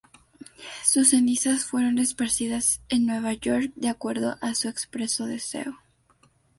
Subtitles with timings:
[0.83, 5.77] Sus cenizas fueron esparcidas en Nueva York, de acuerdo a su expreso deseo.